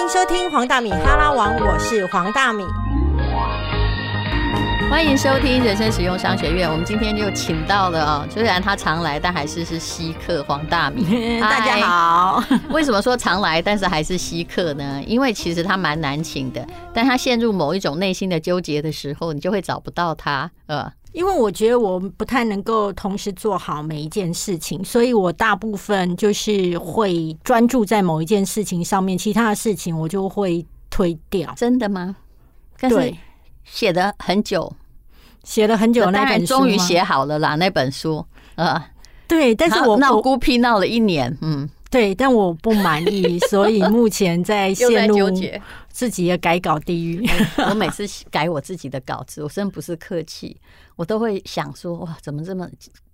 [0.00, 2.64] 迎收听黄大米哈拉王，我是黄大米。
[4.90, 6.68] 欢迎收听人生实用商学院。
[6.70, 11.04] 我们今天就请到了啊，虽然他常来，但还是是稀客黄大米。
[11.38, 12.42] 大家好，
[12.72, 15.02] 为什么说常来，但是还是稀客呢？
[15.06, 20.50] 因为其实他蛮难请的，但他陷入某一种内心的纠结的时候，你就会找不到他。
[20.66, 31.52] 呃，因为我觉得我不太能够同时做好每一件事情，所以我大部分就是会专注在某一件事情上面，其他的事情我就会推掉。
[31.56, 32.16] 真的吗？
[32.78, 33.14] 但是
[33.64, 34.72] 写的很久。
[35.42, 37.54] 写了很久那本书，终于写好了啦！
[37.54, 38.22] 那本书，
[38.56, 38.78] 呃，
[39.26, 45.28] 对，但是我闹孤僻闹了一年，嗯，对，但我不满意， 所以目前在陷入
[45.88, 47.28] 自己的改稿地狱。
[47.68, 50.56] 我每次改我自己的稿子，我真不是客气，
[50.94, 52.68] 我都会想说，哇，怎么这么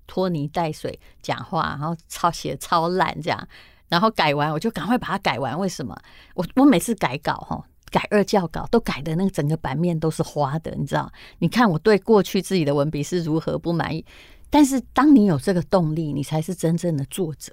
[0.06, 3.48] 拖泥带水讲话，然后抄写超烂这样，
[3.88, 5.58] 然后改完我就赶快把它改完。
[5.58, 5.96] 为什么？
[6.34, 7.64] 我我每次改稿哈。
[7.88, 11.10] 改二教稿都改的那个整个版面都是花的，你知道？
[11.38, 14.04] 你看我对过去自己的文笔是如何不满意，
[14.50, 17.52] 但是当你有这个动力，你才是真正的作者。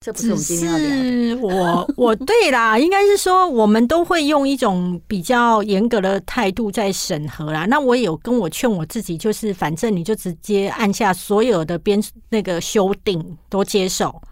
[0.00, 1.46] 嗯，这不是我们今天要聊的。
[1.46, 7.66] 我我对啦，应该是说我们都会用一种比较严格的态度在审核啦。
[7.66, 14.22] 那我有跟我劝我自己，就是反正你就直接按下所有的编那个修订都接受，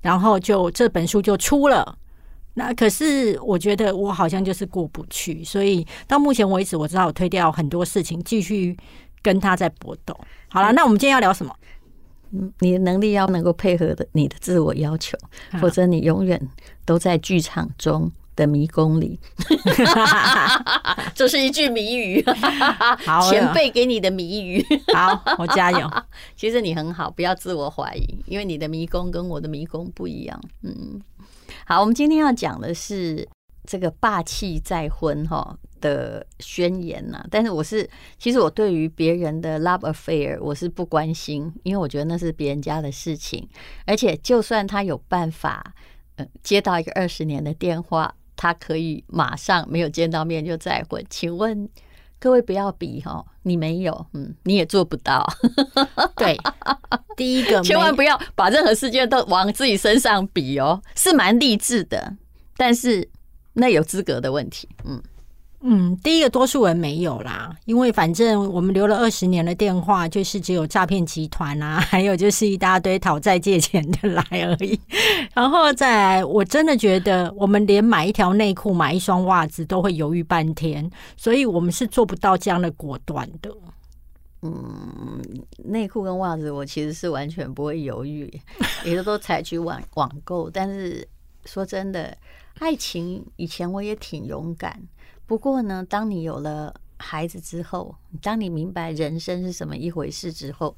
[0.00, 1.96] 然后就这本书就出了。
[2.54, 8.76] 那可是我觉得我好像就是过不去，所以到目前为止，我知道我推掉很多事情，继续
[9.22, 10.18] 跟他在搏斗。
[10.48, 11.54] 好了，那我们今天要聊什么？
[12.32, 15.16] 嗯，你的能力要能够配合的你的自我要求，
[15.60, 16.40] 否则你永远
[16.84, 19.20] 都在剧场中的迷宫里。
[21.14, 22.24] 这是一句谜语，
[23.30, 24.64] 前辈给你的谜语。
[24.94, 25.90] 好，我加油。
[26.34, 30.40] 其实你很好，不要自我怀疑，因为你的迷宫跟我的迷宫不一样。
[30.62, 31.00] 嗯。
[31.66, 33.28] 好，我们今天要讲的是
[33.66, 37.22] 这个霸气再婚哈的宣言呐。
[37.30, 37.86] 但是我是，
[38.18, 43.46] 其实我对于别人的 love affair 我是不关心，因为我觉得那是别人家的事情。
[43.84, 45.74] 而且，就算他有办法，
[46.16, 51.04] 呃，接到一个二十年的电话，他可以马上没有见到面就再婚。
[51.10, 51.68] 请问
[52.18, 55.26] 各位不要比哈，你没有，嗯，你也做不到。
[56.16, 56.38] 对。
[57.14, 62.16] 第一个， 千万不要把任何事件都往自己身上比哦，是蛮励志的，
[62.56, 63.06] 但是
[63.54, 64.66] 那有资格的问题。
[64.84, 65.02] 嗯
[65.64, 74.78] 嗯，第一个多数人没有啦，因为反正我们留了二十年的电话，就是只有诈骗集团啊， 还有就是一大堆讨债借钱的来而已。
[75.32, 83.48] 然后再，我真的觉得我们连买一条内裤、买一双袜子都会犹豫半天，所以我们是做不到这样的果断的。
[84.42, 85.22] 嗯，
[85.62, 88.28] 内裤跟袜子，我其实是完全不会犹豫，
[88.84, 90.50] 也都采取网网购。
[90.50, 91.06] 但是
[91.44, 92.18] 说真的，
[92.58, 94.76] 爱情以前我也挺勇敢。
[95.26, 100.76] 不过呢，当你有了孩子之后，当你明白人生是什么一回事之后，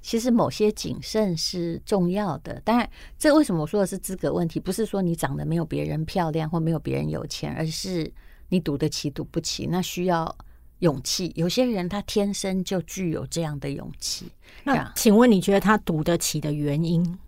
[0.00, 2.60] 其实某些谨慎是重要的。
[2.64, 2.88] 当然，
[3.18, 4.60] 这为什么我说的是资格问题？
[4.60, 8.12] 不是说你长得没有别人漂亮或没有别人有钱，而是
[8.48, 10.36] 你赌得起赌不起，那需要。
[10.80, 14.26] 勇气，有些人他天生就具有这样的勇气。
[14.64, 17.18] 那请问你觉得他赌得起的原因？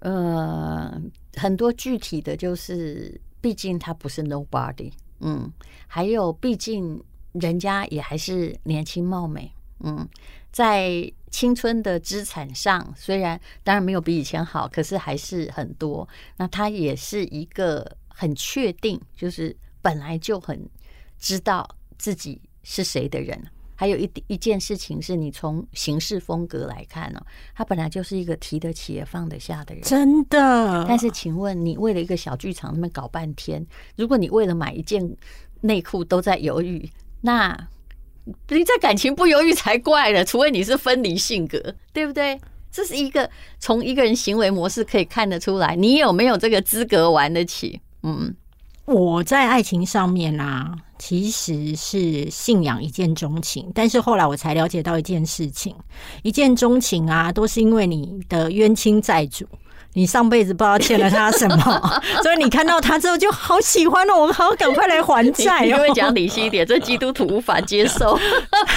[0.00, 1.00] 呃，
[1.34, 4.90] 很多具体的就是，毕竟他不是 nobody，
[5.20, 5.52] 嗯，
[5.86, 10.08] 还有毕竟人家也还是年轻貌美，嗯，
[10.50, 16.08] 在青春的资产上，虽然当然没有比以前好，可是还是很多。
[16.36, 20.68] 那他也是一个很确定，就是本来就很
[21.18, 22.40] 知道自己。
[22.68, 23.40] 是谁的人？
[23.76, 27.20] 还有一一件事情是你从行事风格来看呢，
[27.54, 30.84] 他本来就是一个提得起也放得下的人，真的。
[30.88, 33.64] 但是，请问你为了一个小剧场那么搞半天，
[33.96, 35.16] 如果你为了买一件
[35.60, 37.68] 内裤都在犹豫，那
[38.48, 40.24] 你在感情不犹豫才怪了。
[40.24, 42.40] 除非你是分离性格，对不对？
[42.72, 47.80] 这是一个从一个人行为模式可以看得出来，你有没有这个资格玩得起？
[48.02, 48.34] 嗯。
[48.86, 55.74] 我在爱情上面啊，其实是信仰一见钟情，但是后来我才了解到一件事情：
[56.22, 59.44] 一见钟情啊，都是因为你的冤亲债主，
[59.94, 65.66] 你上辈子不知道欠了他什么， 所以你看到他之后就好喜欢哦，我们好赶快来还债哦。
[65.66, 68.16] 因为讲理性一点，这基督徒无法接受。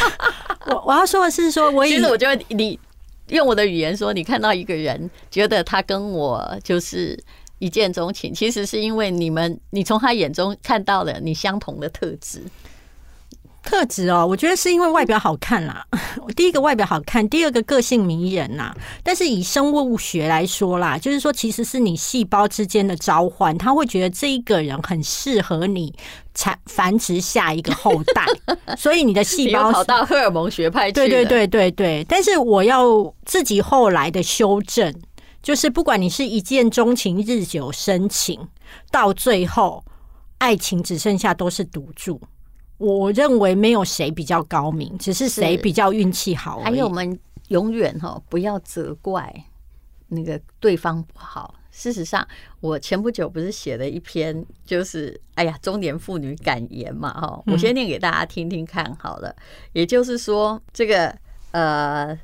[0.65, 2.79] 我我要说的是，说我其实我觉得你
[3.27, 7.23] 用我的语言说，你看到一个人，觉得他跟我就是。
[7.59, 12.41] 一见钟情，其实是因为你们，你从他眼中看到了你相同的特质。
[13.61, 15.85] 特质哦，我觉得是因为外表好看啦。
[16.35, 18.73] 第一个外表好看，第二个个性迷人呐。
[19.03, 25.93] 但是以生物学来说啦，就是说其实是你细胞之间的召唤，他会觉得这一个人很适合你
[26.33, 28.25] 产繁殖下一个后代，
[28.77, 30.93] 所以你的细胞跑到荷尔蒙学派去。
[30.93, 32.03] 对对对对对。
[32.07, 34.91] 但是我要自己后来的修正，
[35.41, 38.47] 就是不管你是一见钟情、日久生情，
[38.91, 39.83] 到最后
[40.37, 42.19] 爱情只剩下都是赌注。
[42.77, 46.59] 我认为没有谁比较高明，只是谁比较运气好。
[46.59, 47.19] 还有，我们
[47.49, 49.33] 永远哈不要责怪
[50.07, 51.55] 那个对方不好。
[51.71, 52.27] 事实上，
[52.61, 57.41] 我前不久不是写了一篇，就是哎呀，中年妇女感言嘛哈。
[57.45, 59.33] 我先念给大家听听看好了。
[59.73, 61.15] 也就是说，这个
[61.51, 62.17] 呃，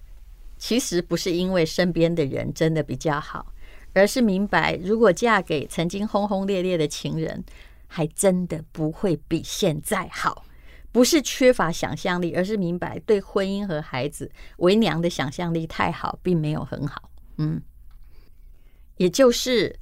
[0.66, 3.54] 其实不是因为身边的人真的比较好，
[3.94, 7.44] 而是明白，如果嫁给曾经轰轰烈烈的情人。
[7.88, 10.44] 还真的不会比现在好，
[10.92, 17.10] 不是缺乏想象力，而是明白对婚姻和孩子为娘的想象力太好，并没有很好。
[17.38, 17.62] 嗯，
[18.98, 19.74] 也就是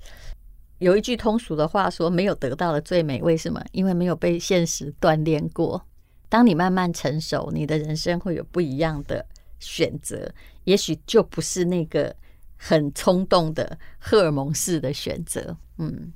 [0.79, 3.63] 有一句通俗的话说：“没有得到的最美。”为什么？
[3.71, 5.81] 因为没有被现实锻炼过。
[6.27, 9.25] 当你慢慢成熟，你的人生会有不一样的
[9.63, 10.31] 选择，
[10.65, 12.15] 也许就不是那个
[12.57, 15.57] 很冲动的荷尔蒙式的选择。
[15.77, 16.11] 嗯。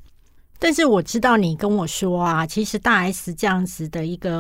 [0.60, 4.32] 但是我知道你跟我说啊，其实大 S 这样子的一个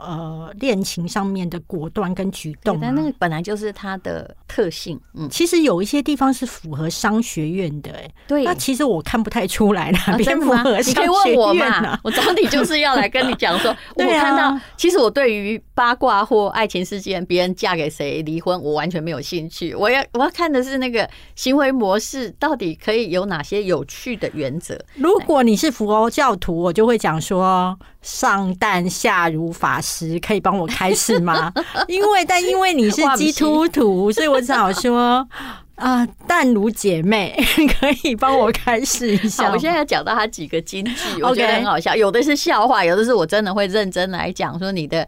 [0.00, 4.98] 呃恋情上面的果断跟举动，但那个本来就是他的特性。
[5.14, 8.44] 嗯，其实有一些地方是符合商学院的，哎，对。
[8.44, 11.98] 那其实我看不太出来了， 真符合你可以问我嘛？
[12.04, 19.74] 我找你就是要来跟你讲说， 我看到，其实我对于八卦或爱情事件，别人嫁给谁离婚，我完全没有兴趣。
[19.74, 24.78] 我要我要看的是那个行为模式到底可以有哪些有趣的原则。
[24.94, 31.52] 如果你是是佛教徒，我就会讲说上旦下如法师，可以帮我开示吗？
[31.88, 35.26] 因为但因为你是基督徒，所以我只好说
[35.74, 37.36] 啊，淡如姐妹
[37.80, 39.50] 可以帮我开示一下。
[39.50, 45.04] 我现在讲到他几个金句，我觉得很好笑，有的是笑话，有的是我真的会认真来讲说你的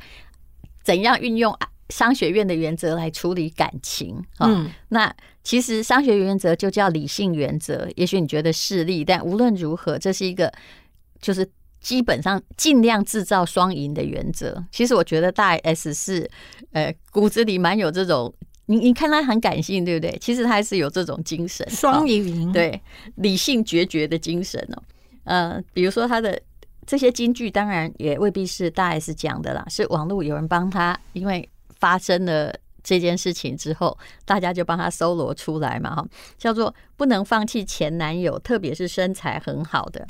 [0.82, 1.56] 怎样运用
[1.90, 4.22] 商学院的原则来处理感情。
[4.40, 5.14] 嗯，那。
[5.44, 10.52] 其实商学原则就叫理性原则，也许你觉得势利，但无论如何，这是一个
[11.22, 11.48] 就是
[11.80, 14.62] 基本上尽量制造双赢的原则。
[14.70, 16.30] 其实我觉得大 S 是
[16.72, 18.30] 呃骨子里蛮有这种，
[18.66, 20.18] 你你看他很感性，对不对？
[20.20, 22.78] 其实他还是有这种精神，双赢，对
[23.14, 24.82] 理性决绝的精神哦。
[25.24, 26.38] 呃，比如说他的
[26.84, 31.48] 这些金句，当然也未必是大 S 讲的啦，是网络有人帮他，因为
[31.78, 32.54] 发生了。
[32.84, 36.06] 这件事情之后，大家就帮他搜罗出来嘛，哈，
[36.38, 40.06] 叫做不能放弃前男友，特别是身材很好的。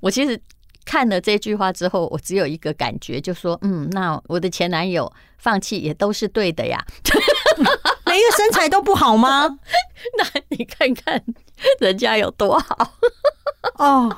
[0.00, 0.40] 我其实
[0.86, 6.82] 看了这句话之后，我只有一个感觉，就说，嗯，那我的前男友放弃也都是对的呀。
[8.06, 9.58] 每一个身材都不好吗？
[10.16, 11.22] 那你看看
[11.80, 12.94] 人家有多好
[13.74, 14.16] 哦。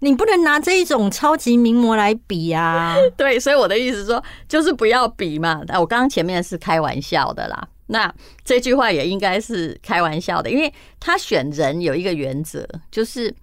[0.00, 2.94] 你不能拿这一种超级名模来比啊！
[3.16, 5.62] 对，所以我的意思说，就是不要比嘛。
[5.66, 8.12] 那我刚刚前面是开玩笑的啦，那
[8.44, 13.34] 这句话也应该是开玩笑的，因为他选人有一个原则，就是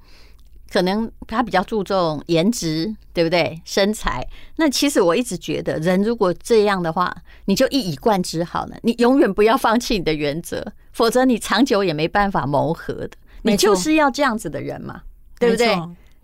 [0.72, 3.60] 可能他比较注重颜值，对不对？
[3.66, 4.24] 身材。
[4.58, 7.16] 那其实我一直觉得，人如果这样的话，
[7.46, 13.12] 你就一以贯之好了，你永远不要放弃你的原则，否则你长久也没办法磨合的。
[13.42, 15.02] 你就是要这样子的人嘛，
[15.40, 15.76] 对不对？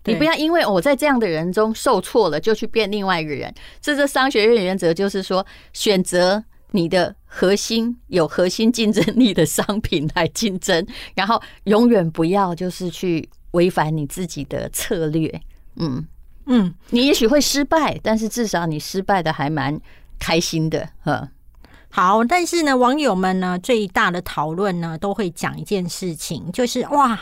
[0.04, 3.52] 你不要因为我在这样的人中受挫了，就去变另外一个人。
[3.80, 15.40] 这是商学院原则就是说，选择你的核心有核心竞争力的商品来竞争，然后永远不要就是去违反你自己的策略。
[15.76, 16.06] 嗯
[16.46, 19.78] 嗯，你也许会失败，但是至少你失败的还蛮
[20.18, 20.88] 开心的。
[21.04, 21.28] 呵，
[21.90, 27.18] 好，但是呢，网友们呢最大的讨论呢都会讲一件事情，就是哇。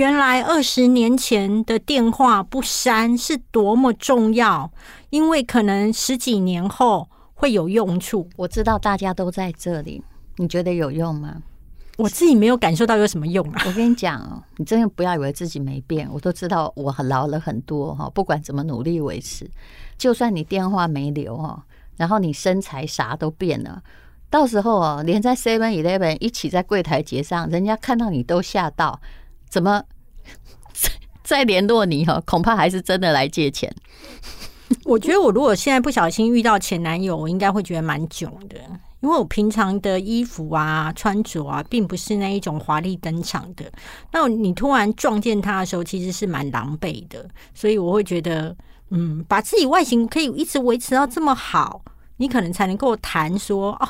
[0.00, 4.72] 原来二十年前的电话不删是多么重要，
[5.10, 8.26] 因为可能十几年后会有用处。
[8.36, 10.02] 我知道大家都在这里，
[10.36, 11.42] 你觉得有用吗？
[11.98, 13.62] 我自己没有感受到有什么用啊！
[13.66, 18.10] 我跟你讲哦，你真的不要以为自己没变，我都知道我很老了很多哈。
[18.14, 19.46] 不管怎么努力维持，
[19.98, 21.62] 就算你电话没留哦，
[21.98, 23.82] 然后你身材啥都变了，
[24.30, 28.98] 到时候哦，连在 Seven Eleven 一起在柜台结账，人家看到你都吓到。
[29.50, 29.82] 怎么
[30.72, 30.90] 再
[31.22, 32.22] 再联络你哈？
[32.24, 33.70] 恐怕还是真的来借钱。
[34.84, 38.56] 我觉得我如果现在不小心遇到前男友，我应该会觉得蛮囧的，
[39.00, 43.64] 因为我平常的衣服啊、穿着啊，并不是那一种华丽登场的。
[44.12, 48.56] 那你突然撞见他的时候，其实是蛮狼狈的，所以我会觉得，
[48.90, 51.82] 嗯，把自己外形可以一直维持到这么好。
[52.18, 53.88] 你可能才能够谈说哦，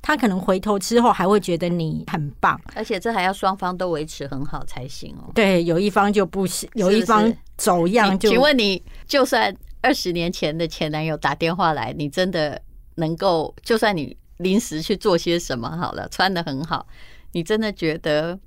[0.00, 2.60] 他可能回头之后还会觉得你很棒。
[2.74, 5.30] 而且这还要双方都维持很好才行哦。
[5.34, 8.30] 对，有一方就不行，有一方走样就。
[8.30, 12.60] 请问你，就算二十年前的前男友打电话来，你真的
[12.96, 16.86] 能够，就算你临时去做些什么好了，穿的很好，
[17.32, 18.38] 你真的觉得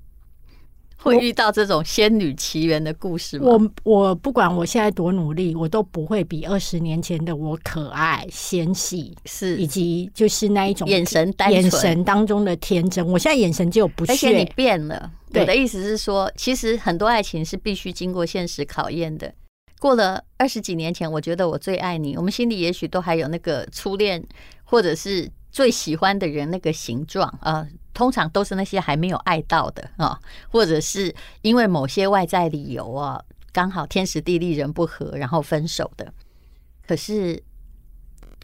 [1.01, 3.45] 会遇到这种仙女奇缘的故事吗？
[3.47, 9.15] 我我不管我现在多努力，我都不会比二十年前的我可爱、纤细，
[9.57, 13.05] 以，及就是那一种眼神眼神当中的天真。
[13.07, 15.11] 我现在眼神就有不而且你，变了。
[15.33, 19.33] 我的意思是说，其实很多爱情是必须经过现实考验的。
[19.79, 24.23] 过了二十几年前，我觉得我最爱你，我们心里也许都还有那个初恋，
[24.63, 30.19] 或者是最喜欢的人那个形状啊、通常都是那些还没有爱到的啊，
[30.49, 36.13] 或者是因为某些外在理由啊，刚好天时地利人不和，然后分手的。
[36.87, 37.41] 可是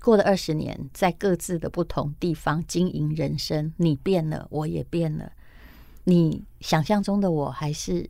[0.02, 5.32] 过了二十年，在各自的不同地方经营人生，你变了，我也变了。
[6.06, 8.10] 你想象中的我还是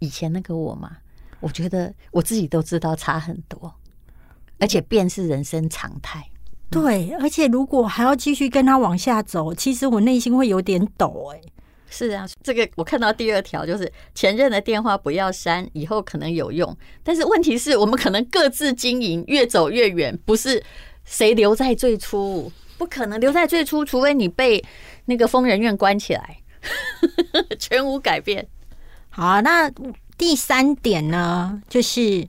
[0.00, 0.98] 以前那个我吗？
[1.40, 3.72] 我觉得我自己都知道差很多，
[4.58, 6.28] 而且变是人生常态。
[6.70, 11.40] 对，而且如果还要继续跟他往下走，其实我内心会有点抖哎、
[11.88, 16.76] 是啊，这个我看到第二条就是前任的电话不要删，以后可能有用。
[17.02, 20.62] 但是问题是我们可能各自经营，越走越远，不是
[21.04, 24.62] 谁留在最初，不可能留在最初，除非你被
[25.06, 26.38] 那个疯人院关起来，
[27.58, 28.46] 全无改变。
[29.08, 29.70] 好啊，那
[30.18, 32.26] 第三点呢，就是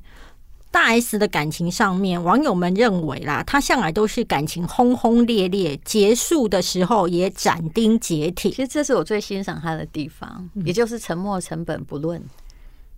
[0.70, 8.58] 大 S 的感情上面，网友们认为啦，她向来都是感情轰轰烈烈，结束的时候也斩钉截铁其。
[8.58, 12.22] 实这是我最欣赏她的地方，也就是沉默成本不论，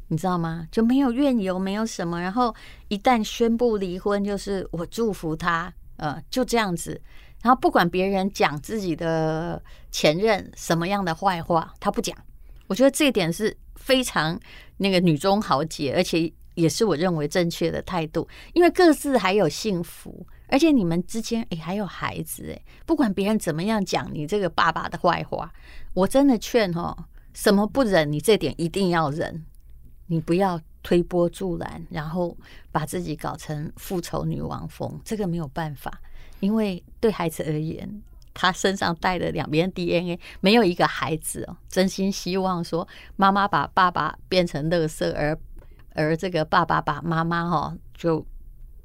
[0.09, 0.67] 你知道吗？
[0.71, 2.19] 就没有怨尤，没有什么。
[2.19, 2.53] 然后
[2.89, 6.99] 一旦宣布离婚，就是我祝福他，呃，就这样子。
[7.41, 9.61] 然后不管别人讲自己的
[9.91, 12.13] 前任什么样的坏话，他不讲。
[12.67, 14.37] 我觉得这一点是非常
[14.77, 25.51] 那个女中豪杰，而且也是我认为正确的态度，因为各自还有幸福，而且你们之间诶还有孩子诶，不管别人怎么样讲你这个爸爸的坏话，
[25.93, 26.95] 我真的劝哦，
[27.33, 29.45] 什么不忍，你这点一定要忍，
[30.07, 32.35] 你不要推波助澜，然后
[32.71, 36.01] 把自己搞成复仇女王风，这个没有办法，
[36.39, 38.01] 因为对孩子而言。
[38.31, 42.87] 他身上带的两边 DNA，没有一个孩子哦，真心希望说
[43.17, 45.37] 妈妈把爸爸变成乐色，而
[45.99, 48.25] 而这个爸爸把妈妈哈就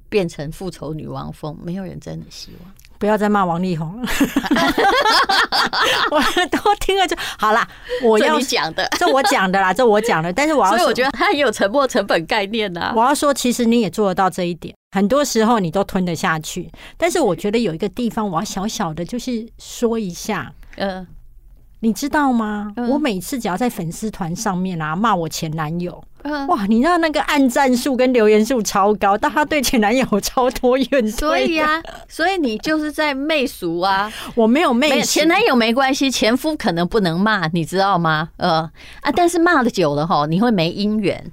[0.08, 2.72] 变成复仇女王风，没有人真的希望。
[2.96, 4.08] 不要再骂王力宏了，
[6.10, 7.68] 我都听了就好啦。
[8.02, 16.70] 我要你讲的，这我讲的啦，这我讲的，但是我要说所以我觉得他也有沉没成本概念呐、我要说，其实你也做得到这一点，很多时候你都吞得下去。
[16.96, 21.06] 但是我觉得有一个地方，我要小小的，就是说一下，嗯，
[21.80, 22.72] 你知道吗？
[22.76, 31.10] 嗯我每次只要在粉丝团上面啊骂我前男友，嗯，哇，你知道那个按赞数跟留言数超高，但他对前男友超多怨怼。
[31.10, 34.10] 所以啊，所以你就是在媚俗啊。
[34.34, 38.30] 我没有媚前男友没关系，前夫可能不能骂，你知道吗？
[38.38, 38.60] 呃
[39.02, 41.30] 啊，但是骂的久了哈，你会没姻缘。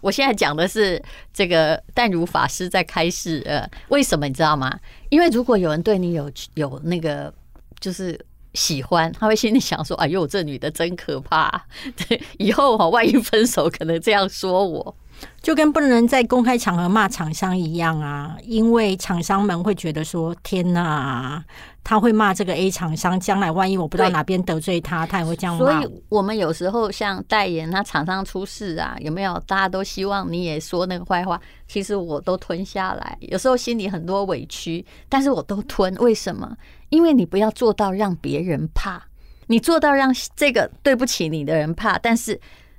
[0.00, 1.00] 我现在讲的是
[1.32, 4.76] 这个淡如法师在开示，呃，为什么你知道吗？
[5.10, 7.32] 因为如果有人对你有有那个
[7.78, 8.18] 就是
[8.54, 11.64] 喜欢，他会心里想说：“哎呦，这女的真可怕！
[12.08, 14.94] 对，以后哈，万一分手，可能这样说我。
[15.40, 21.44] 就跟不能在公开场合骂厂商一样啊，因为厂商们会觉得说：天哪，
[21.84, 25.72] 他会骂这个 A 厂商，将来万一我不知道哪边得罪他，他也会这样所。
[25.72, 29.40] 以我们有时候像代言，他厂商出事啊，有没有？
[29.46, 33.16] 大家都希望你也说那个坏话，其实我都吞下来。
[33.20, 35.94] 有时候心里很多委屈，但是我都吞。
[35.96, 36.56] 为什么？
[36.92, 39.02] 因为你不要做到让别人怕，
[39.46, 42.38] 你做到让这个对不起你的人怕，但是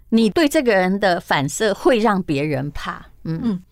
[0.10, 3.08] 你对这个人的反射会让别人怕。
[3.24, 3.42] 嗯。
[3.44, 3.64] 嗯，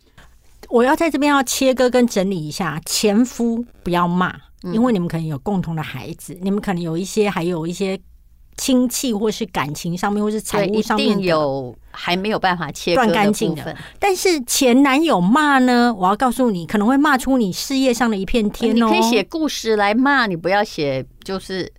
[0.69, 7.99] 我要在这边要切割跟整理一下，前夫不要骂，因为你们可能有共同的孩子，你们可能有一些还有一些
[8.61, 13.75] 亲戚或是感情上面或是财对，务上面的有还没有办法切割断干净的。
[13.97, 18.85] 但是前男友骂呢，我要告诉你，可能会骂出你事业上的一片天哦。
[18.85, 21.73] 你可以写故事来骂，你不要写就是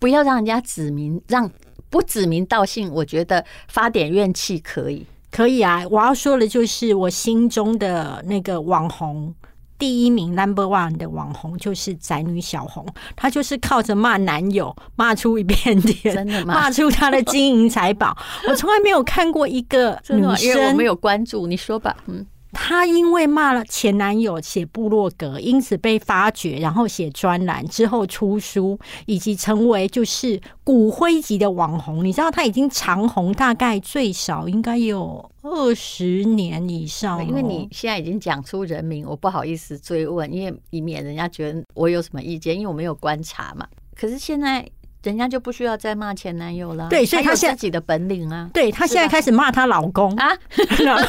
[0.00, 1.48] 不要让人家指名，让
[1.88, 2.90] 不指名道姓。
[2.92, 5.06] 我觉得发点怨气可以。
[5.30, 9.32] 可以啊，我要说的就是我心中的那个网红。
[9.78, 18.16] 第一名 number one 的网红就是宅女小红，她就是靠着骂男友骂出一片天，真的吗 骂出她的金银财宝。
[18.48, 21.96] 我从来没有看过一个女 真的，因为我没有关注，你说吧。
[22.06, 32.04] 嗯，她她因为骂了前男友写部落格，因此被发掘，然后写专栏之后出书，以及成为就是骨灰级的网红。
[32.04, 43.68] 你知道她已经长红大概最少应该有二十年以上哦，因为你现在已经讲出人名，我不好意思追问，因为以免人家觉得我有什么意见，因为我没有观察嘛。
[43.94, 44.66] 可是现在。
[45.04, 50.36] 人家就不需要再骂前男友了，对，所以她现在自己的本领啊，对她现在开始骂她老公啊，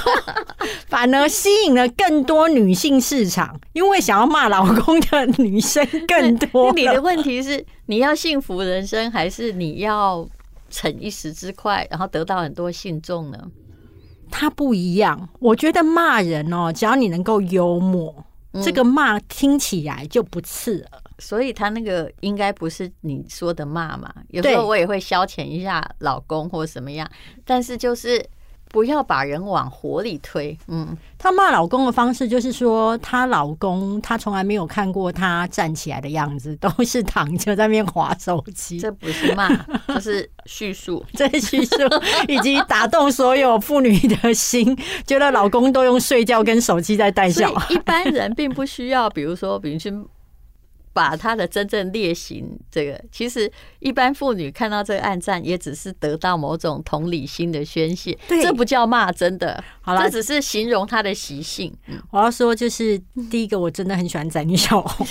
[0.87, 6.73] 反而吸引了更多女性市场，因为想要骂老公的女生更多。
[6.73, 10.27] 你的问题是，你要幸福人生，还是你要
[10.69, 13.37] 逞一时之快，然后得到很多信众呢？
[14.29, 18.25] 他不一样，我觉得骂人哦，只要你能够幽默，
[18.63, 21.01] 这个骂听起来就不刺耳。
[21.19, 24.13] 所以他那个应该不是你说的骂嘛？
[24.29, 27.10] 有时候我也会消遣一下老公或什么样，
[27.45, 28.24] 但是就是
[28.69, 30.57] 不要把人往火里推。
[30.67, 38.77] 嗯，她骂老公的方式就是说，她老公她从来没有看过他站起来的样子，都是躺着在那边划手机。
[38.77, 39.48] 这不是骂，
[39.88, 41.77] 这是叙述，这是叙述，
[42.27, 44.75] 以及打动所有妇女的心，
[45.07, 47.50] 觉得老公都用睡觉跟手机在带笑。
[47.69, 50.05] 一般人并不需要，比如说，比如说。
[50.95, 59.61] 把他的真正劣行，这个其实一般妇女看到这个暗战，也只是得到某种同理心的宣泄，这不叫骂，真的。
[59.81, 61.75] 好了，这只是形容他的习性。
[62.11, 62.97] 我要说，就是
[63.29, 65.05] 第一个，我真的很喜欢宅女小红，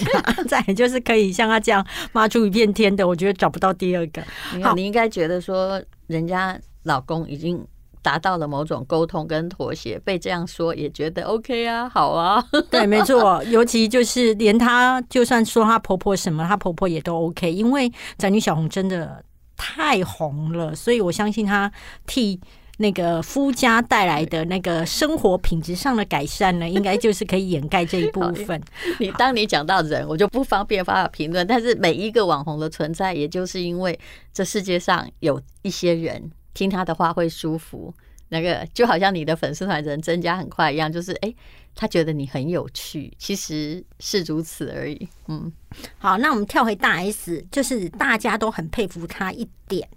[0.49, 4.23] 再就是可以像他这样骂出一片天的，我觉得找不到第二个。
[4.63, 7.63] 好，你应该觉得说，人家老公已经。
[8.05, 19.25] 达到了某种沟通跟妥协，被这样说也觉得 OK 啊，好啊， 对，没错，尤其就是连她就算说她婆婆什么，她婆婆也都 OK，因为宅女小红真的
[19.57, 21.73] 太红了，所以我相信她
[22.07, 22.39] 替
[22.77, 28.61] 那个夫家带来的那个生活品质上的改善呢，应该就是可以掩盖这一部分。
[29.01, 33.99] 你当你讲到人，我就不方便发表评论，但是每一个网红的存在，也就是因为
[34.35, 36.31] 这世界上有一些人。
[36.55, 37.93] 听他的话会舒服，
[38.31, 41.35] 那个就好像你的粉丝团人增加很快一样，就是哎，
[41.75, 45.09] 他觉得你很有趣，其实是如此而已。
[45.29, 45.53] 嗯，
[45.99, 49.89] 好，那我们跳回大 S，就是大家都很佩服他一点，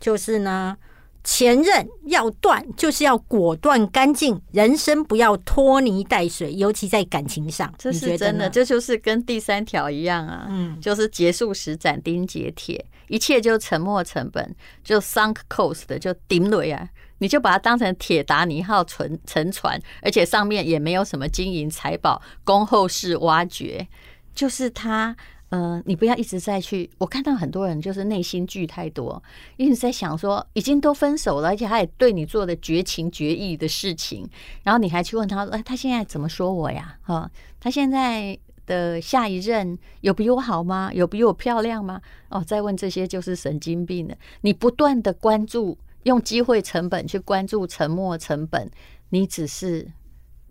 [0.00, 0.76] 就是呢，
[1.24, 12.84] 前任要断就是要果断干净，人生不要拖泥带水，尤其在感情上，这是真的，这就是跟第三条一样啊，嗯，就是结束时斩钉截铁。
[13.08, 16.88] 一切就沉没成本，就 sunk cost 的就顶雷啊！
[17.18, 23.86] 你就把它当成铁达尼号沉沉船，而且上面也没有什么金银财宝供后世挖掘。
[24.34, 25.14] 就是他，
[25.54, 26.90] 呃，你不要一直在去。
[26.98, 29.22] 我看到很多人就是内心剧太多，
[29.56, 34.28] 一直在想说已经都分手了，而且他也对你做的绝情绝义的事情，
[34.62, 36.98] 然后你还去问他，哎，他现在怎么说我呀？
[37.02, 38.38] 哈，他现在。
[38.66, 40.90] 的下一任有比我好吗？
[40.94, 42.00] 有比我漂亮吗？
[42.30, 44.14] 哦，再问这些就是神经病了。
[44.40, 48.70] 你不断的关注，用机会成本去关注沉默成本，
[49.10, 49.86] 你只是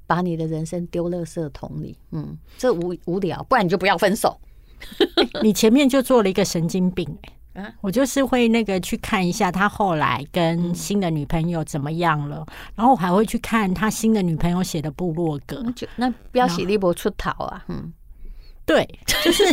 [0.06, 1.98] 把你的人生丢垃圾桶里。
[2.12, 4.40] 嗯，这无无聊，不然你就不要分手。
[5.42, 7.08] 你前面就做了一个神经病
[7.54, 7.72] 啊！
[7.82, 15.64] 我就是会那个去看一下他后来跟新的女朋友怎么样了，然后我还会去看他新的女朋友写的部落格。
[15.96, 17.64] 那标喜立博出逃啊？
[17.68, 17.94] 嗯。
[18.66, 19.44] 对，就是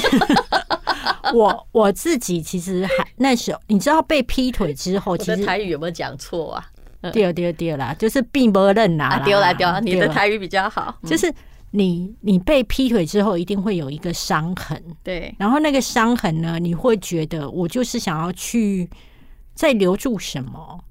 [1.34, 6.64] 我我自己，其实还那时候，你知道被劈腿之后，其实台语有没有讲错啊？
[7.12, 10.96] 第二第二第二啦，就是并不认啦，丢来丢，你的台语比较好。
[11.04, 11.32] 就是
[11.72, 15.34] 你你被劈腿之后，一定会有一个伤痕，对。
[15.38, 18.90] 然后那个伤痕呢，你会觉得我就是想要去
[19.54, 20.82] 再留住什么，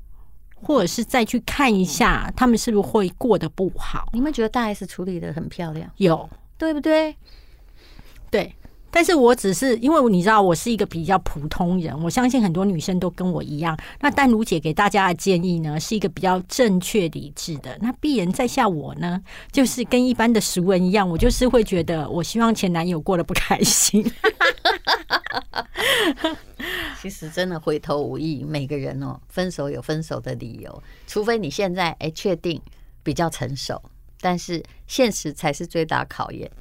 [0.55, 4.07] 或者是再去看一下他们是不是会过得不好？
[4.13, 7.15] 你们觉得大 S 处理的很漂亮，有对不对？
[8.31, 8.53] 对，
[8.91, 13.77] 但是我只是因为你知道，我是一个比较普通人，我相信很多女生都跟我一样。
[14.01, 17.77] 那丹如姐给大家的建议呢，是一个比较正确理智的。
[17.81, 19.21] 那鄙人在下我呢，
[19.51, 24.03] 就是跟一般的熟人一样，我就是会觉得，我希望前男友过得不开心。
[27.01, 32.61] 其实真的回头无意，每个人哦，分手有分手的理由，除非你现在哎确定
[33.03, 33.81] 比较成熟，
[34.19, 36.51] 但是现实才是最大考验。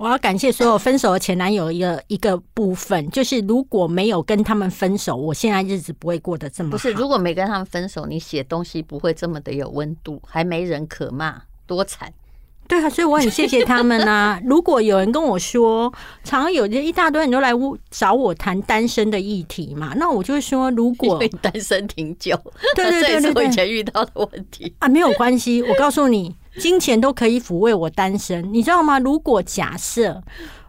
[0.00, 6.72] 我要感谢所有分手的前男友一个一个部分，就是如果没有跟他们分手，我现在日子不会过得这么好。
[6.72, 12.10] 不是，如果没跟他们分手，你写东西不会这么的有温度，还没人可骂，多惨。
[12.66, 14.40] 对啊，所以我很谢谢他们啊。
[14.46, 15.92] 如果有人跟我说，
[16.24, 17.50] 常常有一大堆人都来
[17.90, 22.34] 找我谈单身的议题嘛，那我就会说，如果单身挺久，
[22.74, 25.60] 对对对对，我以前遇到的问题啊，没有关系。
[25.60, 26.34] 我告诉你。
[26.58, 28.98] 金钱都可以抚慰我单身，你知道吗？
[28.98, 30.22] 如果假设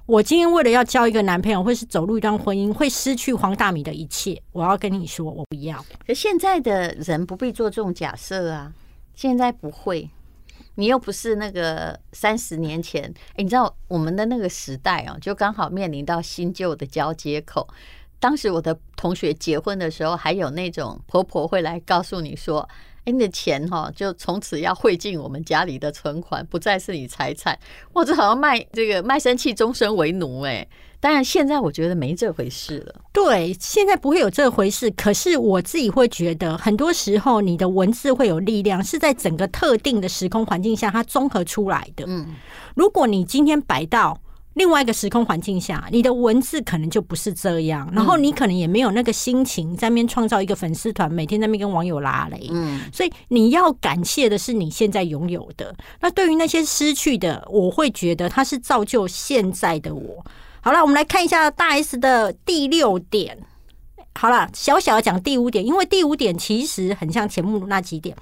[0.06, 5.84] 我今天为了要交一个男朋友，或是走入一段婚姻，会失去黄大米的一切，我要跟你说，我不要。
[6.06, 8.74] 可现在的人不必做这种假设啊，
[9.16, 10.10] 现在不会。
[10.76, 17.68] 你又不是那个三十年前，哎，你知道我们的那个时代哦，就刚好面临到新旧的交接口。
[18.20, 22.68] 当时我的同学结婚的时候，还有那种婆婆会来告诉你说
[23.06, 27.58] ：“哎，你的钱哈，就从此要汇进我们家里的存款，不再是你财产。”
[27.94, 30.68] 哇，这好像卖这个卖身契，终身为奴哎。
[31.00, 32.94] 当然，现在我觉得没这回事了。
[33.12, 34.92] 对，现在不会有这回事。
[34.92, 42.06] 可是我自己会觉得，很多时候你的文字会有力量，是在整个特定的时空环境下它综合出来的。
[42.08, 42.36] 嗯，
[42.76, 44.16] 如果你今天摆到
[44.54, 52.50] 另外一个时空环境下，你的文字可能就不是这样，然后你可能也没有那个心情在那边创造一个粉丝团，每天在那边跟网友拉雷。
[52.52, 55.74] 嗯，所以你要感谢的是你现在拥有的。
[56.02, 60.26] 那对于那些失去的，我会觉得它是造就现在的我。
[60.60, 63.38] 好了，我们来看一下大 S 的第六点。
[64.16, 68.14] 好了，小小的讲第五点，因为第五点其实很像前目那几点。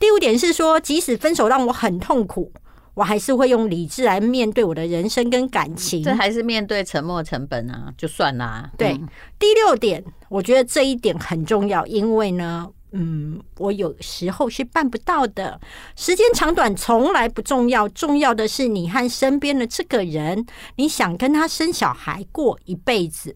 [0.00, 2.50] 第五点是说，即使分手让我很痛苦，
[2.94, 6.02] 我还是会用理智来面对我的人生跟感情。
[6.02, 8.70] 这还是面对沉默成本啊，就算啦。
[8.78, 8.98] 对，
[9.38, 12.70] 第六点，我觉得这一点很重要，因为呢。
[12.96, 15.60] 嗯，我有时候是办不到的。
[15.96, 23.34] 时间长短从来不重要，重要的是你和身边的这个人，你想跟他生小孩过一辈子。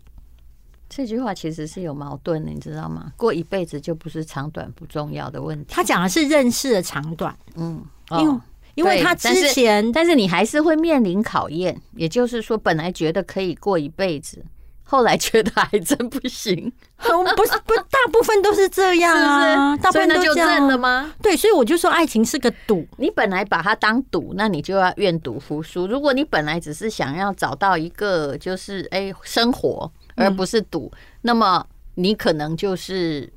[0.89, 3.13] 这句话其实是有矛盾的，你知道吗？
[3.17, 5.75] 过一辈子就不是长短不重要的问题。
[5.75, 7.37] 他讲的是认识的长短。
[7.57, 8.41] 嗯，因为
[8.79, 11.81] 因为他之前，但是你还是会面临考验。
[11.97, 14.45] 也就是说，本来觉得可以过一辈子。
[14.91, 21.13] 后来觉得还真不行， 不是不，大部分都是这 样啊，大部分都就认了吗？
[21.21, 25.87] 对，所以我就说爱情是个赌，你本来把它当赌，那你就要愿赌服输。
[25.87, 31.63] 如果你本来只是想要找到一个就是哎生活，而不是赌，那么
[31.97, 33.31] 你可能就是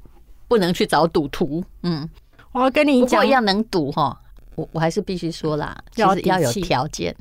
[0.47, 1.61] 不能去找赌徒。
[1.83, 2.09] 嗯，
[2.53, 4.17] 我要跟你讲，要能赌哈，
[4.55, 7.15] 我我还是必须说啦，就是要有条件。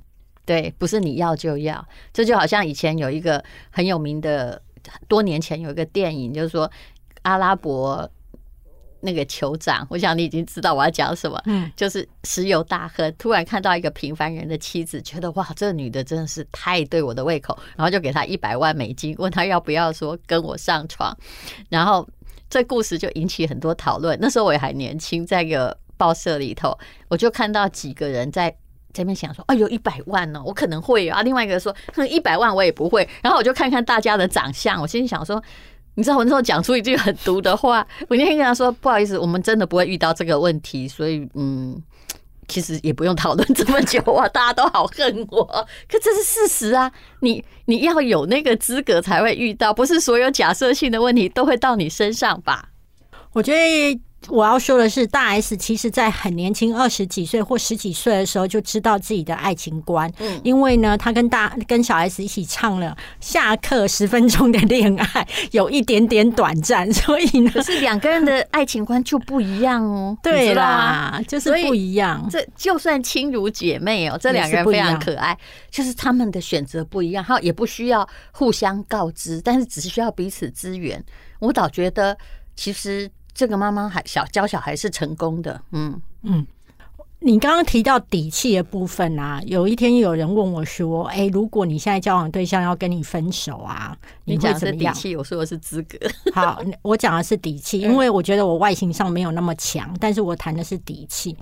[0.46, 4.60] 对，不是你要就要，这就好像以前有一个很有名的，
[5.06, 6.68] 多年前有一个电影，就是说
[7.22, 8.10] 阿拉伯
[9.00, 21.16] 那个酋长，我想你已经知道我要讲什么，嗯，就是石油大亨，突然看到一个平凡人的妻子，觉得哇，这女的真的是太对我的胃口，然后就给她一百万美金，问她要不要说跟我上床，
[21.68, 22.08] 然后
[22.48, 24.18] 这故事就引起很多讨论。
[24.20, 26.76] 那时候我也还年轻，在一个报社里头，
[27.08, 28.56] 我就看到几个人在。
[28.92, 31.22] 这边想说，哎呦，一百万呢，我可能会啊。
[31.22, 33.08] 另外一个说，哼，一百万我也不会。
[33.22, 35.40] 然后我就看看大家的长相，我心里想说，
[35.94, 41.80] 你知道我那时候讲出一句很毒的话，我那天跟他说，不好意思，我们真的不会遇到这个问题，所以嗯，
[42.48, 45.44] 其实也不用讨论这么久啊，大家都好恨我，
[45.88, 46.90] 可这是事实啊。
[47.22, 52.70] 你你要有那个资格才会遇到，不是所有假设性的问题都会到你身上吧？
[53.34, 54.00] 我觉得。
[54.28, 60.12] 我要说的是，大 S 其实在很年轻，二十几岁或十几岁的时候就知道自己的爱情观。
[60.18, 70.16] 嗯，因为呢，他跟大跟小 S 一起唱了下课十分钟的恋爱，有一点点短暂， 所以呢，可是两个人的爱情观就不一样哦。
[70.22, 72.28] 对啦，就是不一样。
[72.30, 75.36] 这就算亲如姐妹哦，这两个人非常可爱，
[75.70, 81.02] 就是他们的选择不一样，哈，也不需要互相告知，但是只是需要彼此支援。
[81.38, 82.16] 我倒觉得
[82.54, 83.10] 其实。
[83.40, 86.46] 这个妈妈还小教小孩是成功的，嗯嗯。
[87.20, 95.98] 你刚刚提到底气的部分啊，有一天有人问我说：“哎，如果你现在交往对象要跟你分手啊，你会怎么样？”我说的是资格。
[96.34, 101.34] 好， 我讲的是底气，因为我觉得我外形上没有那么强，但是我谈的是底气。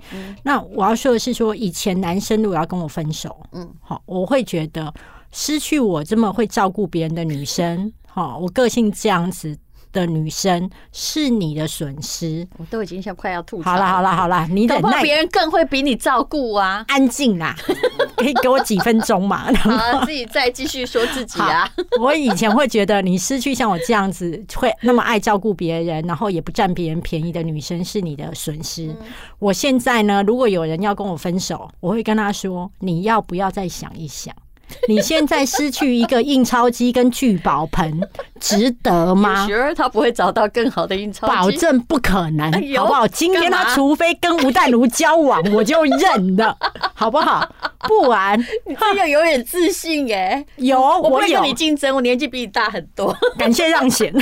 [0.43, 4.93] 那我要说的是，说以前男生如果要跟我分手，嗯，好，我会觉得
[5.33, 9.57] 失去我这么会照顾别人的女生，好，我个性这样子。
[9.91, 13.61] 的女生是你的损失，我都已经像快要吐。
[13.61, 16.85] 好了好了好了，你忍耐，别人更会比你照顾啊！
[16.87, 17.55] 安静啦，
[18.17, 19.51] 可以给我几分钟嘛？
[19.53, 21.69] 好，自己再继续说自己啊！
[21.99, 28.95] 我以前会觉得你失去像我这样子会那么爱照顾别人，然后也不占别人便宜的女生是你的损失。
[29.39, 34.33] 我现在呢，如果有人要跟我分手，我会跟他说：你要不要再想一想？
[34.87, 37.99] 你现在失去一个印钞机跟聚宝盆，
[38.39, 39.45] 值得吗？
[39.47, 43.07] 雪儿他不会找到更好的印钞机，保证不可能，好不好？
[43.07, 46.55] 今天他除非跟吴淡如交往，我就认了，
[46.93, 47.47] 好不好？
[47.87, 54.13] 不然你这个有点自信哎， 有我跟你竞争，我年纪比你大很多，感谢让贤。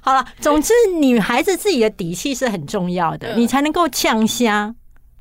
[0.00, 4.74] 好了，总之女孩子自己的底气是很重要的，你才能够呛虾。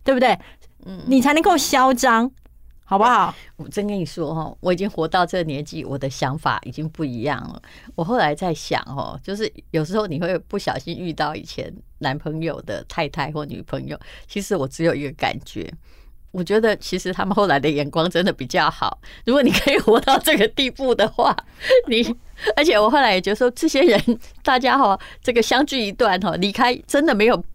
[0.06, 0.38] 对不对？
[0.86, 2.30] 嗯，你才能够嚣张，
[2.84, 3.34] 好不好？
[3.56, 7.62] 我真跟你说哈，我已经活到这个年纪，我的想法已经不一样了。
[7.96, 15.72] 我后来在想哦，就是有时候你会不小心遇到以前男朋友的太太或女朋友，其实我只有一个感觉。
[16.32, 19.00] 我觉得其实他们后来的眼光真的比较好。
[19.24, 21.36] 如果你可以活到这个地步的话，
[21.88, 22.04] 你
[22.56, 27.46] 而且我后来也觉得说，这些人大家哈，这个相聚一段哈，离开真的没有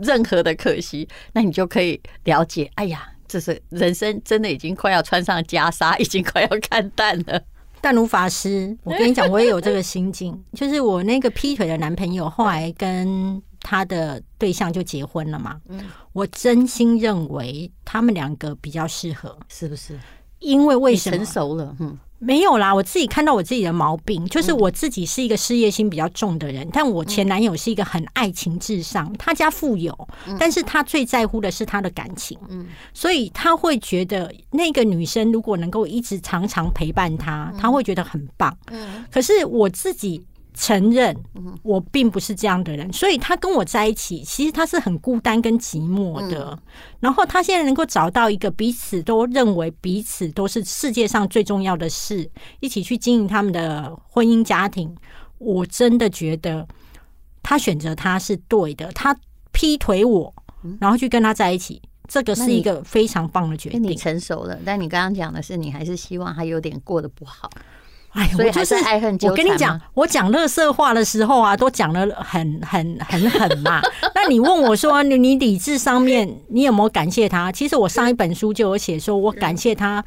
[0.00, 1.08] 任何的可惜。
[1.32, 7.40] 那你就可以了解，哎呀，这是人生真的已经快要穿上袈裟，已经快要看淡了。
[7.80, 13.40] 淡如法师，我跟你讲，我也有这个心境，就是我那个劈腿的男朋友后来跟。
[13.62, 15.60] 他的对象就结婚了嘛？
[15.68, 15.78] 嗯，
[16.14, 20.00] 我真心认为他们两个比较适合，是不是？
[20.38, 21.76] 因为为什么成熟了？
[21.78, 40.22] 嗯，没有啦，我自己看到我自己的毛病，就是我自己是一个事业心比较重的人，但我前男友是一个很爱情至上，他家富有，但是他最在乎的是他的感情，嗯，所以他会觉得那个女生如果能够一直常常陪伴他，他会觉得很棒，嗯，可是我自己。
[40.54, 41.16] 承认
[41.62, 46.58] 我并不是这样的人，所以他跟我在一起，其实他是很孤单跟寂寞的。
[46.98, 52.28] 然后他现在能够找到一个彼此都认为彼此都是世界上最重要的事，
[52.60, 54.94] 一起去经营他们的婚姻家庭，
[55.38, 56.66] 我真的觉得
[57.42, 58.90] 他选择他是对的。
[58.92, 59.16] 他
[59.52, 60.32] 劈腿我，
[60.80, 63.82] 然后去跟他在一起，这个是一个非常棒的决定。
[63.82, 67.48] 你成熟了，但你刚刚讲的是，你还是希望他有点过得不好。
[68.12, 68.74] 哎，我就是。
[69.22, 73.80] 我跟你讲，我讲乐色话的时候啊，都讲的很 很很狠嘛。
[74.14, 77.50] 那你问我说，你你理智上面，你有没有感谢他？
[77.52, 80.04] 其实我上一本书就有写，说我感谢他。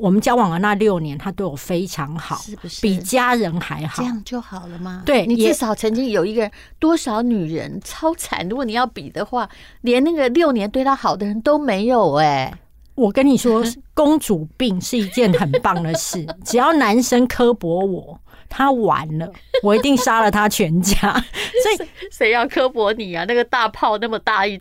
[0.00, 4.02] 我们交往的那六年，他对我非常好，是不是比家人还好？
[4.02, 5.02] 这样就好了吗？
[5.06, 8.46] 对你至少曾经有一个人，多少女人超惨。
[8.48, 9.48] 如果你要比的话，
[9.82, 12.52] 连那个六年对他好的人都没有哎。
[12.96, 13.62] 我跟你说，
[13.94, 16.26] 公主病是一件很棒的事。
[16.44, 19.30] 只要男生刻薄我，他完了，
[19.62, 20.96] 我一定杀了他全家。
[21.62, 23.24] 所以谁要刻薄你啊？
[23.28, 24.60] 那个大炮那么大一，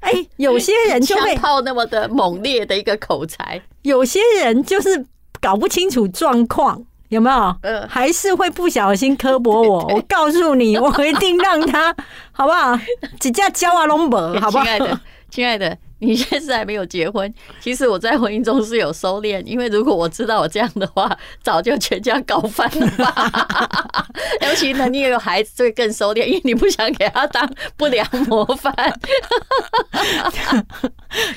[0.00, 5.06] 哎，有些人就会炮那么的猛烈的一个口才，有些人就是
[5.40, 7.56] 搞不清楚状况，有没有？
[7.62, 9.84] 嗯，还是会不小心刻薄我。
[9.94, 11.94] 我告诉你，我一定让他
[12.30, 12.78] 好不好？
[13.18, 14.64] 几架交啊龙伯，好不好？
[14.64, 15.78] 亲爱的，亲爱的。
[16.00, 21.10] 你现在还没有结婚，其实我在婚姻中是有收敛，因为如果我知道我这样的话，
[21.42, 24.06] 早就全家搞翻了吧。
[24.42, 28.72] 尤其呢，你也有孩子，就会更收敛，因为你不想给他当不良模范。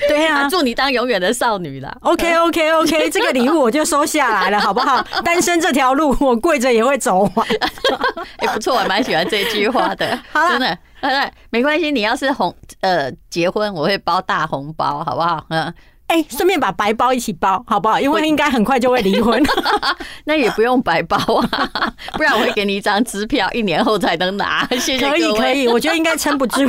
[0.08, 1.96] 对啊， 祝你当永远的少女啦。
[2.02, 5.02] OK OK OK，这个礼物我就收下来了，好不好？
[5.24, 7.46] 单身这条路，我跪着也会走完。
[8.36, 10.18] 哎，不错，我蛮喜欢这句话的，
[10.50, 10.78] 真的。
[11.08, 15.44] 呃，没关系，你要是红呃结婚，我会包大红包，好不好？
[15.50, 15.72] 嗯，
[16.06, 17.98] 哎，顺便把白包一起包，好不好？
[17.98, 19.42] 因为应该很快就会离婚，
[20.24, 21.16] 那也不用白包
[21.50, 24.64] 啊，不然我会给你一张支票，一年后才能拿。
[24.78, 26.60] 谢谢可以可以，我觉得应该撑不住。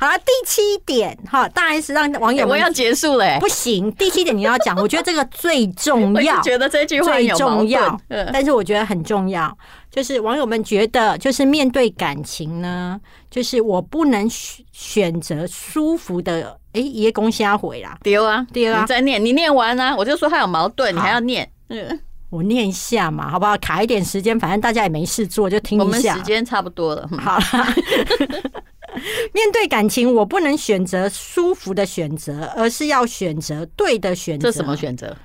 [0.00, 8.00] 好了，第七点哈，当然是让网友我要结束了，不行，第七点你要讲，我觉得这个最重要，觉得这句话最重要，
[8.32, 9.54] 但是我觉得很重要。
[9.90, 21.98] 就是网友们觉得，就是面对感情呢，就是我不能选选择舒服的，哎，爷公瞎回啦，丢啊，丢啊，你再念，你念完啊，我就说他有矛盾，你还要念，嗯，
[22.30, 23.56] 我念一下嘛，好不好？
[23.58, 25.84] 卡一点时间，反正大家也没事做，就听一下。
[25.84, 27.44] 我们时间差不多了，好了。
[29.32, 34.50] 面对感情，我不能选择舒服的选择，而是要选择对的选择。
[34.50, 35.16] 这什么选择？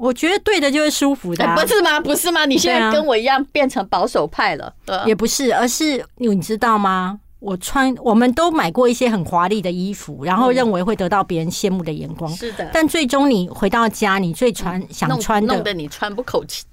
[0.00, 2.00] 我觉得对的就是舒服的，不是吗？
[2.00, 2.46] 不是吗？
[2.46, 7.20] 你现在跟我一样变成保守派了，也不是，而是你知道吗？
[7.38, 12.70] 我穿，我们都买过一些很华丽的衣服，然后认为会得到别人羡慕的眼光，是的。
[12.72, 16.64] 但最终你回到家，你最穿想穿的，弄得你喘不口气，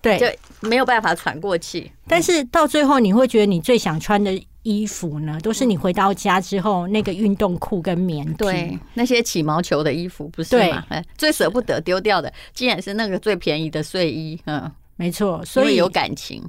[0.00, 1.90] 对，就没有办法喘过气。
[2.06, 4.40] 但是到最后，你会觉得你最想穿的。
[4.62, 10.84] 衣服呢，都是你回到家之后那个运动裤跟棉对，那些起毛球的衣服不是吗？
[11.16, 14.38] 最舍不得丢掉的，竟然是那个最便宜的睡衣。
[14.44, 16.42] 嗯，没错，所以有感情，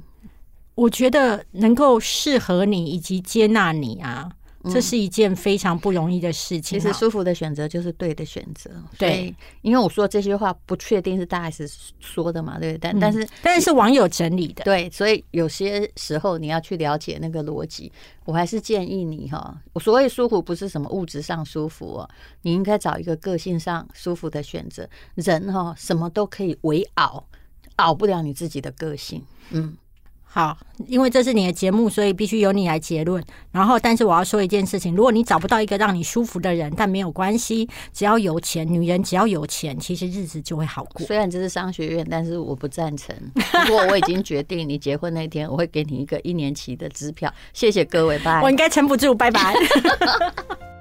[0.74, 4.30] 我觉得能够适合你以及接纳你啊。
[4.64, 6.78] 这是一件非常不容易的事情。
[6.78, 8.70] 其实舒服的选择就是对的选择。
[8.98, 14.64] 对，因为我说这些话不确定是大 S 说的嘛，对，但但是但是网友整理的。
[14.64, 17.90] 对，所以有些时候你要去了解那个逻辑。
[18.26, 22.10] 我还是建议你哈，我所谓舒服不是什么物质上舒服哦，
[22.42, 24.88] 你应该找一个个性上舒服的选择。
[25.14, 27.24] 人哈，什么都可以围熬，
[27.76, 29.24] 熬不了你自己的个性。
[29.50, 29.76] 嗯。
[30.32, 33.20] 好，因为这是你的节目，所以必须由你来结论。
[33.50, 41.04] 然后，但是我要说一件事情：如果你找不到一个让你舒服的人，但没有关系，只要有钱，女人只要有钱，其实日子就会好过。
[41.04, 43.12] 虽然这是商学院，但是我不赞成。
[43.66, 47.32] 不过我已经决定，你结婚那天我会给你一个一年期的支票。
[47.52, 48.40] 谢谢各位，拜。
[48.40, 49.52] 我应该撑不住，拜拜。